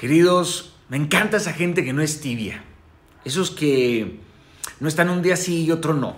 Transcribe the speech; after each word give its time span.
Queridos, 0.00 0.72
me 0.88 0.96
encanta 0.96 1.36
esa 1.36 1.52
gente 1.52 1.84
que 1.84 1.92
no 1.92 2.00
es 2.00 2.22
tibia. 2.22 2.64
Esos 3.22 3.50
que 3.50 4.18
no 4.80 4.88
están 4.88 5.10
un 5.10 5.20
día 5.20 5.36
sí 5.36 5.66
y 5.66 5.72
otro 5.72 5.92
no. 5.92 6.16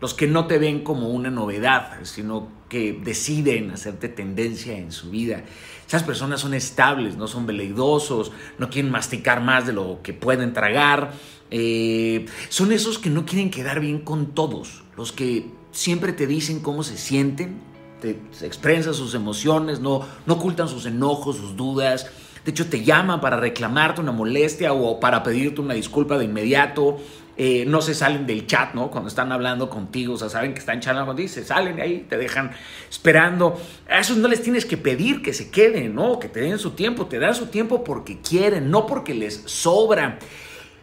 Los 0.00 0.12
que 0.12 0.26
no 0.26 0.48
te 0.48 0.58
ven 0.58 0.82
como 0.82 1.08
una 1.10 1.30
novedad, 1.30 2.00
sino 2.02 2.48
que 2.68 2.92
deciden 2.92 3.70
hacerte 3.70 4.08
tendencia 4.08 4.76
en 4.76 4.90
su 4.90 5.10
vida. 5.10 5.44
Esas 5.86 6.02
personas 6.02 6.40
son 6.40 6.52
estables, 6.52 7.16
no 7.16 7.28
son 7.28 7.46
veleidosos, 7.46 8.32
no 8.58 8.70
quieren 8.70 8.90
masticar 8.90 9.40
más 9.40 9.68
de 9.68 9.72
lo 9.72 10.00
que 10.02 10.14
pueden 10.14 10.52
tragar. 10.52 11.12
Eh, 11.52 12.26
son 12.48 12.72
esos 12.72 12.98
que 12.98 13.08
no 13.08 13.24
quieren 13.24 13.52
quedar 13.52 13.78
bien 13.78 14.00
con 14.00 14.34
todos, 14.34 14.82
los 14.96 15.12
que 15.12 15.46
siempre 15.70 16.12
te 16.12 16.26
dicen 16.26 16.58
cómo 16.58 16.82
se 16.82 16.98
sienten, 16.98 17.60
te, 18.00 18.18
expresan 18.44 18.94
sus 18.94 19.14
emociones, 19.14 19.78
no, 19.78 20.04
no 20.26 20.34
ocultan 20.34 20.66
sus 20.66 20.86
enojos, 20.86 21.36
sus 21.36 21.56
dudas 21.56 22.10
de 22.44 22.50
hecho, 22.50 22.68
te 22.68 22.82
llaman 22.82 23.20
para 23.20 23.36
reclamarte 23.36 24.00
una 24.00 24.10
molestia 24.10 24.72
o 24.72 24.98
para 24.98 25.22
pedirte 25.22 25.60
una 25.60 25.74
disculpa 25.74 26.18
de 26.18 26.24
inmediato. 26.24 26.98
Eh, 27.36 27.64
no 27.66 27.80
se 27.80 27.94
salen 27.94 28.26
del 28.26 28.46
chat, 28.46 28.74
¿no? 28.74 28.90
Cuando 28.90 29.08
están 29.08 29.30
hablando 29.32 29.70
contigo, 29.70 30.14
o 30.14 30.18
sea, 30.18 30.28
saben 30.28 30.52
que 30.52 30.58
están 30.58 30.80
charlando 30.80 31.06
contigo, 31.06 31.28
se 31.28 31.44
salen 31.44 31.76
de 31.76 31.82
ahí, 31.82 32.06
te 32.08 32.18
dejan 32.18 32.50
esperando. 32.90 33.58
A 33.88 34.00
esos 34.00 34.16
no 34.16 34.28
les 34.28 34.42
tienes 34.42 34.66
que 34.66 34.76
pedir 34.76 35.22
que 35.22 35.32
se 35.32 35.50
queden, 35.50 35.94
¿no? 35.94 36.18
Que 36.18 36.28
te 36.28 36.40
den 36.40 36.58
su 36.58 36.72
tiempo, 36.72 37.06
te 37.06 37.18
dan 37.18 37.34
su 37.34 37.46
tiempo 37.46 37.84
porque 37.84 38.20
quieren, 38.20 38.70
no 38.70 38.86
porque 38.86 39.14
les 39.14 39.42
sobra. 39.46 40.18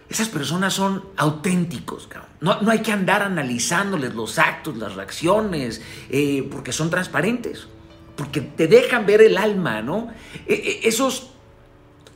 Esas 0.09 0.29
personas 0.29 0.73
son 0.73 1.03
auténticos, 1.17 2.07
cabrón. 2.07 2.29
No, 2.39 2.61
no 2.61 2.71
hay 2.71 2.79
que 2.79 2.93
andar 2.93 3.21
analizándoles 3.21 4.15
los 4.15 4.39
actos, 4.39 4.77
las 4.77 4.95
reacciones, 4.95 5.81
eh, 6.09 6.47
porque 6.49 6.71
son 6.71 6.89
transparentes, 6.89 7.67
porque 8.15 8.41
te 8.41 8.67
dejan 8.67 9.05
ver 9.05 9.21
el 9.21 9.37
alma, 9.37 9.81
¿no? 9.81 10.07
E, 10.47 10.53
e, 10.53 10.87
esos 10.87 11.33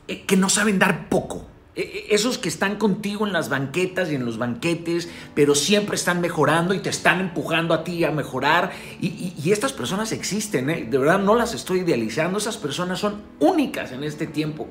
eh, 0.08 0.22
que 0.22 0.36
no 0.36 0.48
saben 0.48 0.78
dar 0.78 1.08
poco. 1.08 1.46
Eh, 1.76 1.82
eh, 1.82 2.06
esos 2.10 2.38
que 2.38 2.48
están 2.48 2.76
contigo 2.76 3.26
en 3.26 3.32
las 3.32 3.48
banquetas 3.48 4.10
y 4.10 4.14
en 4.14 4.24
los 4.24 4.38
banquetes, 4.38 5.08
pero 5.34 5.54
siempre 5.54 5.96
están 5.96 6.20
mejorando 6.20 6.72
y 6.72 6.78
te 6.78 6.90
están 6.90 7.20
empujando 7.20 7.74
a 7.74 7.82
ti 7.82 8.04
a 8.04 8.10
mejorar. 8.10 8.70
Y, 9.00 9.50
estas 9.50 9.72
personas 9.72 10.12
existen, 10.12 10.66
de 10.66 10.98
verdad 10.98 11.18
no 11.18 11.34
las 11.34 11.54
estoy 11.54 11.80
idealizando. 11.80 12.38
Esas 12.38 12.56
personas 12.56 13.00
son 13.00 13.22
únicas 13.40 13.92
en 13.92 14.04
este 14.04 14.26
tiempo. 14.26 14.68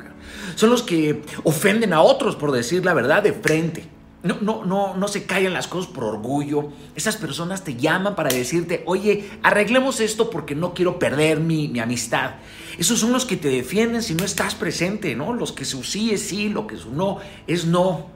Son 0.55 0.69
los 0.69 0.83
que 0.83 1.21
ofenden 1.43 1.93
a 1.93 2.01
otros 2.01 2.35
por 2.35 2.51
decir 2.51 2.85
la 2.85 2.93
verdad 2.93 3.23
de 3.23 3.33
frente. 3.33 3.87
No, 4.23 4.37
no, 4.39 4.63
no, 4.63 4.95
no 4.95 5.07
se 5.09 5.25
callan 5.25 5.51
las 5.51 5.67
cosas 5.67 5.91
por 5.91 6.05
orgullo. 6.05 6.69
Esas 6.95 7.17
personas 7.17 7.65
te 7.65 7.75
llaman 7.75 8.15
para 8.15 8.33
decirte, 8.33 8.81
oye, 8.85 9.29
arreglemos 9.43 9.99
esto 9.99 10.29
porque 10.29 10.55
no 10.55 10.73
quiero 10.73 10.97
perder 10.97 11.41
mi, 11.41 11.67
mi 11.67 11.81
amistad. 11.81 12.35
Esos 12.77 12.99
son 12.99 13.11
los 13.11 13.25
que 13.25 13.35
te 13.35 13.49
defienden 13.49 14.01
si 14.01 14.15
no 14.15 14.23
estás 14.23 14.55
presente, 14.55 15.13
¿no? 15.13 15.33
Los 15.33 15.51
que 15.51 15.65
su 15.65 15.83
sí 15.83 16.11
es 16.11 16.21
sí, 16.21 16.47
lo 16.47 16.67
que 16.67 16.77
su 16.77 16.93
no 16.93 17.17
es 17.47 17.65
no. 17.65 18.07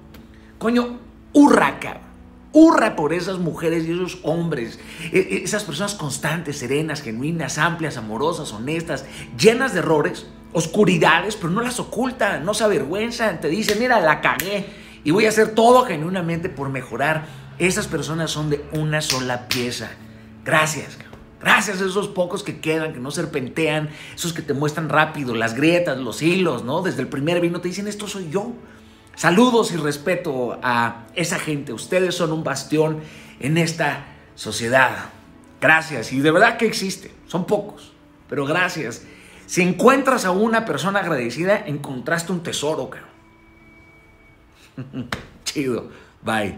Coño, 0.58 0.98
hurra, 1.34 1.78
Hurra 2.54 2.96
por 2.96 3.14
esas 3.14 3.38
mujeres 3.38 3.86
y 3.86 3.92
esos 3.92 4.20
hombres, 4.24 4.80
e, 5.12 5.20
e, 5.20 5.44
esas 5.44 5.66
personas 5.66 5.94
constantes, 5.94 6.58
serenas, 6.58 7.02
genuinas, 7.02 7.58
amplias, 7.58 7.98
amorosas, 7.98 8.54
honestas, 8.54 9.06
llenas 9.38 9.74
de 9.74 9.80
errores, 9.80 10.26
oscuridades, 10.54 11.36
pero 11.36 11.50
no 11.50 11.62
las 11.62 11.80
ocultan, 11.82 12.46
no 12.46 12.54
se 12.54 12.64
avergüenzan, 12.64 13.42
te 13.42 13.50
dicen, 13.50 13.78
mira, 13.78 14.00
la 14.00 14.22
cagué 14.22 14.87
y 15.08 15.12
voy 15.12 15.26
a 15.26 15.30
hacer 15.30 15.56
todo 15.56 15.86
genuinamente 15.86 16.50
por 16.50 16.68
mejorar. 16.68 17.28
Esas 17.60 17.88
personas 17.88 18.30
son 18.30 18.50
de 18.50 18.66
una 18.74 19.00
sola 19.00 19.48
pieza. 19.48 19.90
Gracias. 20.44 20.98
Gracias 21.40 21.82
a 21.82 21.86
esos 21.86 22.10
pocos 22.10 22.44
que 22.44 22.60
quedan, 22.60 22.92
que 22.92 23.00
no 23.00 23.10
serpentean, 23.10 23.88
esos 24.14 24.34
que 24.34 24.42
te 24.42 24.54
muestran 24.54 24.90
rápido 24.90 25.34
las 25.34 25.54
grietas, 25.56 25.98
los 25.98 26.22
hilos, 26.22 26.66
¿no? 26.66 26.82
Desde 26.82 27.04
el 27.04 27.08
primer 27.08 27.40
vino 27.40 27.62
te 27.62 27.70
dicen, 27.70 27.88
esto 27.88 28.06
soy 28.06 28.30
yo. 28.30 28.52
Saludos 29.16 29.72
y 29.72 29.78
respeto 29.78 30.60
a 30.62 31.06
esa 31.16 31.40
gente. 31.40 31.72
Ustedes 31.72 32.14
son 32.14 32.34
un 32.34 32.44
bastión 32.44 33.00
en 33.40 33.58
esta 33.58 34.08
sociedad. 34.36 34.92
Gracias. 35.62 36.12
Y 36.12 36.20
de 36.20 36.32
verdad 36.32 36.58
que 36.58 36.66
existe. 36.66 37.14
Son 37.28 37.46
pocos. 37.46 37.94
Pero 38.28 38.46
gracias. 38.46 39.04
Si 39.46 39.62
encuentras 39.62 40.26
a 40.26 40.32
una 40.32 40.66
persona 40.66 41.00
agradecida, 41.00 41.64
encontraste 41.66 42.34
un 42.34 42.44
tesoro, 42.44 42.90
cabrón. 42.90 43.17
chịu 45.46 45.74
rồi 45.74 45.84
vậy 46.22 46.54